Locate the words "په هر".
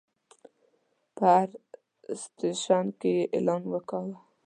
1.15-1.49